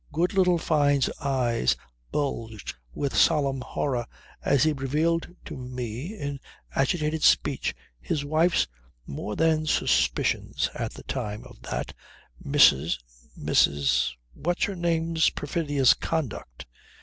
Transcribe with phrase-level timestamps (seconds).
[0.11, 1.75] Good little Fyne's eyes
[2.11, 4.07] bulged with solemn horror
[4.43, 6.39] as he revealed to me, in
[6.73, 8.65] agitated speech, his wife's
[9.05, 11.93] more than suspicions, at the time, of that,
[12.43, 12.97] Mrs.,
[13.39, 14.13] Mrs.
[14.33, 16.65] What's her name's perfidious conduct.